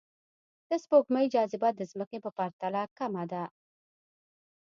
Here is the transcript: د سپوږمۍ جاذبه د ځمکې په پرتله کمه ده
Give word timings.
د 0.69 0.71
سپوږمۍ 0.83 1.25
جاذبه 1.35 1.69
د 1.75 1.81
ځمکې 1.91 2.17
په 2.25 2.29
پرتله 2.37 2.81
کمه 2.97 3.23
ده 3.31 3.43